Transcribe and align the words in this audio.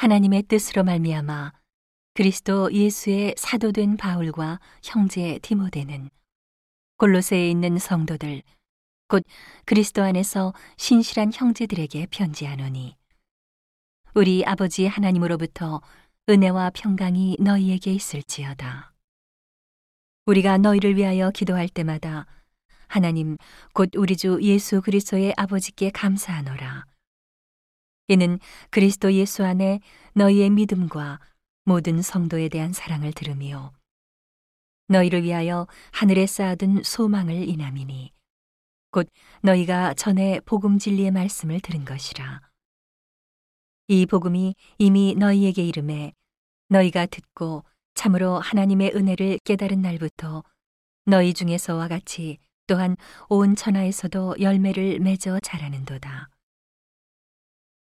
하나님의 0.00 0.44
뜻으로 0.44 0.82
말미암아 0.82 1.52
그리스도 2.14 2.72
예수의 2.72 3.34
사도된 3.36 3.98
바울과 3.98 4.58
형제 4.82 5.38
디모데는 5.42 6.08
골로새에 6.96 7.50
있는 7.50 7.76
성도들 7.76 8.42
곧 9.08 9.22
그리스도 9.66 10.02
안에서 10.02 10.54
신실한 10.78 11.32
형제들에게 11.34 12.06
편지하노니 12.10 12.96
우리 14.14 14.42
아버지 14.46 14.86
하나님으로부터 14.86 15.82
은혜와 16.30 16.70
평강이 16.70 17.36
너희에게 17.38 17.92
있을지어다. 17.92 18.94
우리가 20.24 20.56
너희를 20.56 20.96
위하여 20.96 21.30
기도할 21.30 21.68
때마다 21.68 22.24
하나님 22.86 23.36
곧 23.74 23.90
우리 23.96 24.16
주 24.16 24.38
예수 24.40 24.80
그리스도의 24.80 25.34
아버지께 25.36 25.90
감사하노라. 25.90 26.89
이는 28.10 28.40
그리스도 28.70 29.12
예수 29.12 29.44
안에 29.44 29.78
너희의 30.14 30.50
믿음과 30.50 31.20
모든 31.64 32.02
성도에 32.02 32.48
대한 32.48 32.72
사랑을 32.72 33.12
들으며 33.12 33.72
너희를 34.88 35.22
위하여 35.22 35.68
하늘에 35.92 36.26
쌓아둔 36.26 36.82
소망을 36.82 37.48
인함이니 37.48 38.12
곧 38.90 39.08
너희가 39.42 39.94
전에 39.94 40.40
복음 40.40 40.78
진리의 40.78 41.12
말씀을 41.12 41.60
들은 41.60 41.84
것이라. 41.84 42.40
이 43.86 44.06
복음이 44.06 44.56
이미 44.78 45.14
너희에게 45.16 45.62
이름에 45.62 46.12
너희가 46.68 47.06
듣고 47.06 47.62
참으로 47.94 48.40
하나님의 48.40 48.90
은혜를 48.96 49.38
깨달은 49.44 49.82
날부터 49.82 50.42
너희 51.06 51.32
중에서와 51.32 51.86
같이 51.86 52.38
또한 52.66 52.96
온 53.28 53.54
천하에서도 53.54 54.40
열매를 54.40 54.98
맺어 54.98 55.38
자라는도다. 55.38 56.28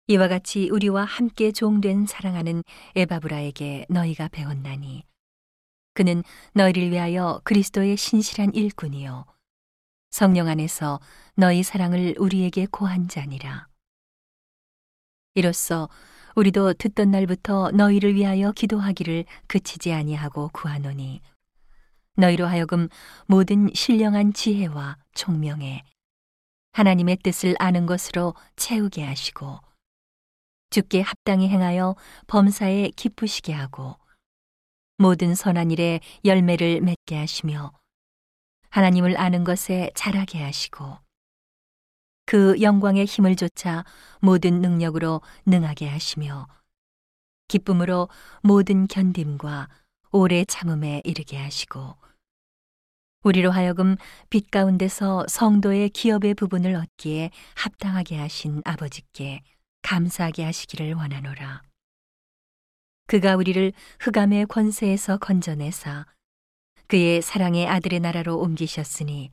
이와 0.08 0.28
같이 0.28 0.68
우리와 0.70 1.04
함께 1.04 1.52
종된 1.52 2.06
사랑하는 2.06 2.64
에바브라에게 2.96 3.86
너희가 3.88 4.28
배웠나니 4.28 5.04
그는 5.94 6.24
너희를 6.54 6.90
위하여 6.90 7.40
그리스도의 7.44 7.96
신실한 7.96 8.54
일꾼이요 8.54 9.26
성령 10.10 10.48
안에서 10.48 11.00
너희 11.36 11.62
사랑을 11.62 12.14
우리에게 12.18 12.66
고한 12.70 13.08
자니라. 13.08 13.68
이로써 15.34 15.88
우리도 16.34 16.74
듣던 16.74 17.10
날부터 17.10 17.70
너희를 17.70 18.14
위하여 18.14 18.52
기도하기를 18.52 19.24
그치지 19.46 19.92
아니하고 19.92 20.50
구하노니 20.52 21.20
너희로 22.16 22.46
하여금 22.46 22.88
모든 23.26 23.70
신령한 23.72 24.32
지혜와 24.34 24.98
총명에 25.14 25.82
하나님의 26.72 27.18
뜻을 27.22 27.54
아는 27.58 27.86
것으로 27.86 28.34
채우게 28.56 29.04
하시고 29.04 29.60
주께 30.72 31.02
합당히 31.02 31.48
행하여 31.50 31.94
범사에 32.26 32.92
기쁘시게 32.96 33.52
하고 33.52 33.96
모든 34.96 35.34
선한 35.34 35.70
일에 35.70 36.00
열매를 36.24 36.80
맺게 36.80 37.14
하시며 37.16 37.72
하나님을 38.70 39.18
아는 39.18 39.44
것에 39.44 39.90
자라게 39.94 40.42
하시고 40.42 40.96
그 42.24 42.58
영광의 42.62 43.04
힘을 43.04 43.36
쫓아 43.36 43.84
모든 44.20 44.62
능력으로 44.62 45.20
능하게 45.44 45.88
하시며 45.88 46.48
기쁨으로 47.48 48.08
모든 48.42 48.86
견딤과 48.86 49.68
오래 50.10 50.42
참음에 50.46 51.02
이르게 51.04 51.36
하시고 51.36 51.96
우리로 53.24 53.50
하여금 53.50 53.96
빛 54.30 54.50
가운데서 54.50 55.26
성도의 55.28 55.90
기업의 55.90 56.32
부분을 56.32 56.74
얻기에 56.76 57.30
합당하게 57.56 58.16
하신 58.16 58.62
아버지께 58.64 59.42
감사하게 59.82 60.44
하시기를 60.44 60.94
원하노라. 60.94 61.62
그가 63.06 63.36
우리를 63.36 63.72
흑암의 64.00 64.46
권세에서 64.46 65.18
건져내사 65.18 66.06
그의 66.86 67.22
사랑의 67.22 67.68
아들의 67.68 68.00
나라로 68.00 68.38
옮기셨으니 68.38 69.30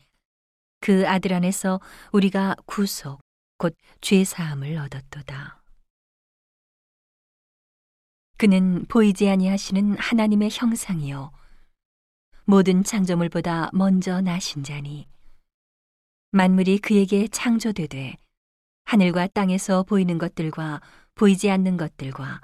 그 0.81 1.07
아들 1.07 1.33
안에서 1.33 1.79
우리가 2.11 2.55
구속 2.65 3.21
곧 3.57 3.75
죄사함을 4.01 4.77
얻었도다. 4.77 5.61
그는 8.37 8.85
보이지 8.85 9.29
아니하시는 9.29 9.97
하나님의 9.97 10.49
형상이요 10.51 11.31
모든 12.45 12.83
창조물보다 12.83 13.69
먼저 13.73 14.21
나신 14.21 14.63
자니 14.63 15.07
만물이 16.31 16.79
그에게 16.79 17.27
창조되되 17.27 18.15
하늘과 18.89 19.27
땅에서 19.27 19.83
보이는 19.83 20.17
것들과 20.17 20.81
보이지 21.13 21.51
않는 21.51 21.77
것들과 21.77 22.41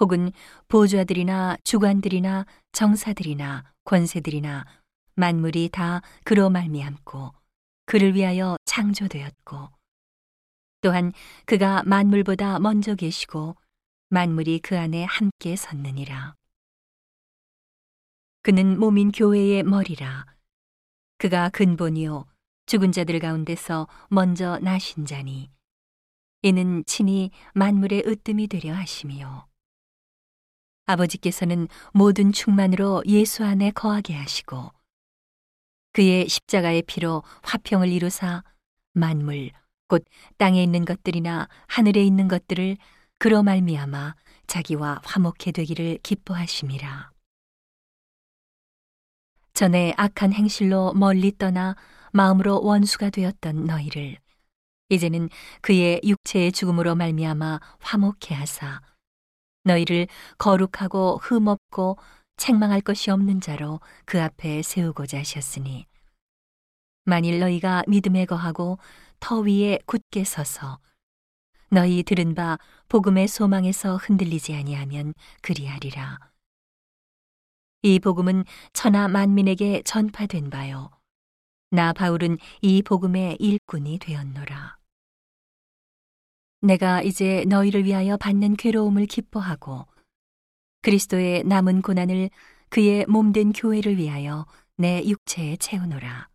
혹은 0.00 0.32
보좌들이나 0.66 1.58
주관들이나 1.62 2.44
정사들이나 2.72 3.62
권세들이나 3.84 4.66
만물이 5.14 5.68
다 5.68 6.02
그로 6.24 6.50
말미암고 6.50 7.32
그를 7.84 8.16
위하여 8.16 8.56
창조되었고 8.64 9.68
또한 10.80 11.12
그가 11.44 11.84
만물보다 11.84 12.58
먼저 12.58 12.96
계시고 12.96 13.54
만물이 14.08 14.58
그 14.64 14.76
안에 14.76 15.04
함께 15.04 15.54
섰느니라. 15.54 16.34
그는 18.42 18.80
몸인 18.80 19.12
교회의 19.12 19.62
머리라. 19.62 20.26
그가 21.18 21.48
근본이요 21.50 22.26
죽은 22.66 22.90
자들 22.90 23.20
가운데서 23.20 23.86
먼저 24.10 24.58
나신 24.58 25.06
자니 25.06 25.54
이는 26.46 26.84
친히 26.86 27.32
만물의 27.54 28.04
으뜸이 28.06 28.46
되려 28.46 28.72
하심이요 28.72 29.48
아버지께서는 30.86 31.66
모든 31.92 32.30
충만으로 32.30 33.02
예수 33.06 33.44
안에 33.44 33.72
거하게 33.72 34.14
하시고 34.14 34.70
그의 35.92 36.28
십자가의 36.28 36.82
피로 36.82 37.24
화평을 37.42 37.88
이루사 37.88 38.44
만물 38.92 39.50
곧 39.88 40.04
땅에 40.38 40.62
있는 40.62 40.84
것들이나 40.84 41.48
하늘에 41.66 42.04
있는 42.04 42.28
것들을 42.28 42.76
그로 43.18 43.42
말미암아 43.42 44.14
자기와 44.46 45.00
화목해 45.04 45.50
되기를 45.52 45.98
기뻐하심이라. 46.04 47.10
전에 49.54 49.94
악한 49.96 50.32
행실로 50.32 50.92
멀리 50.94 51.36
떠나 51.36 51.74
마음으로 52.12 52.62
원수가 52.62 53.10
되었던 53.10 53.64
너희를 53.64 54.18
이제는 54.88 55.28
그의 55.62 56.00
육체의 56.04 56.52
죽음으로 56.52 56.94
말미암아 56.94 57.60
화목해 57.80 58.34
하사 58.34 58.80
너희를 59.64 60.06
거룩하고 60.38 61.18
흠없고 61.22 61.98
책망할 62.36 62.80
것이 62.80 63.10
없는 63.10 63.40
자로 63.40 63.80
그 64.04 64.22
앞에 64.22 64.62
세우고자 64.62 65.18
하셨으니 65.18 65.86
만일 67.04 67.40
너희가 67.40 67.82
믿음에 67.88 68.26
거하고 68.26 68.78
터 69.20 69.40
위에 69.40 69.78
굳게 69.86 70.24
서서 70.24 70.78
너희 71.68 72.02
들은 72.02 72.34
바 72.34 72.58
복음의 72.88 73.26
소망에서 73.26 73.96
흔들리지 73.96 74.54
아니하면 74.54 75.14
그리하리라. 75.42 76.18
이 77.82 77.98
복음은 77.98 78.44
천하 78.72 79.08
만민에게 79.08 79.82
전파된 79.82 80.50
바요. 80.50 80.90
나 81.70 81.92
바울은 81.92 82.38
이 82.62 82.82
복음의 82.82 83.36
일꾼이 83.40 83.98
되었노라 83.98 84.75
내가 86.66 87.00
이제 87.00 87.44
너희를 87.46 87.84
위하여 87.84 88.16
받는 88.16 88.56
괴로움을 88.56 89.06
기뻐하고 89.06 89.86
그리스도의 90.82 91.44
남은 91.44 91.80
고난을 91.80 92.28
그의 92.70 93.06
몸된 93.06 93.52
교회를 93.52 93.96
위하여 93.98 94.46
내 94.76 95.00
육체에 95.06 95.58
채우노라. 95.58 96.28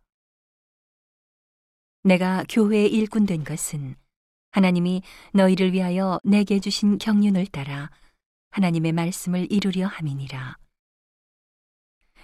내가 2.04 2.44
교회의 2.48 2.90
일꾼 2.90 3.26
된 3.26 3.44
것은 3.44 3.94
하나님이 4.52 5.02
너희를 5.34 5.74
위하여 5.74 6.18
내게 6.24 6.60
주신 6.60 6.96
경륜을 6.96 7.46
따라 7.48 7.90
하나님의 8.52 8.92
말씀을 8.92 9.52
이루려 9.52 9.86
함이니라. 9.86 10.56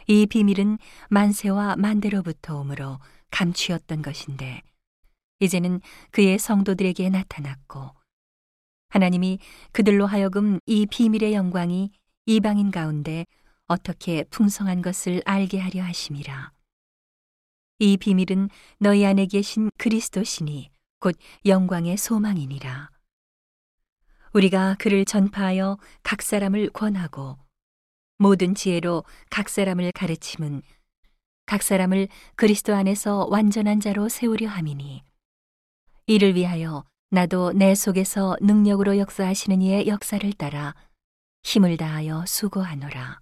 이 0.07 0.25
비밀은 0.25 0.79
만세와 1.11 1.77
만대로부터 1.77 2.59
오므로 2.59 3.01
감추었던 3.31 4.01
것인데 4.01 4.63
이제는 5.41 5.83
그의 6.11 6.39
성도들에게 6.39 7.11
나타났고 7.11 7.98
하나님이 8.89 9.39
그들로 9.73 10.07
하여금 10.07 10.61
이 10.67 10.87
비밀의 10.87 11.35
영광이 11.35 11.91
이방인 12.27 12.71
가운데 12.71 13.27
어떻게 13.67 14.25
풍성한 14.25 14.83
것을 14.83 15.23
알게 15.25 15.59
하려 15.59 15.83
하심이라. 15.83 16.53
이 17.81 17.97
비밀은 17.97 18.49
너희 18.79 19.05
안에 19.05 19.27
계신 19.27 19.71
그리스도시니 19.79 20.71
곧 21.01 21.17
영광의 21.47 21.97
소망이니라. 21.97 22.91
우리가 24.33 24.77
그를 24.79 25.05
전파하여 25.05 25.79
각 26.03 26.23
사람을 26.23 26.71
권하고 26.71 27.39
모든 28.19 28.55
지혜로 28.55 29.05
각 29.31 29.49
사람을 29.49 29.93
가르침은 29.93 30.63
각 31.47 31.63
사람을 31.63 32.09
그리스도 32.37 32.75
안에서 32.75 33.27
완전한 33.31 33.81
자로 33.81 34.09
세우려 34.09 34.49
함이니 34.49 35.03
이를 36.07 36.35
위하여 36.35 36.85
나도 37.11 37.53
내 37.53 37.75
속에서 37.75 38.37
능력으로 38.41 38.99
역사하시는 38.99 39.63
이의 39.63 39.89
역사를 39.89 40.31
따라 40.35 40.75
힘을 41.43 41.79
다하여 41.79 42.25
수고하노라. 42.27 43.21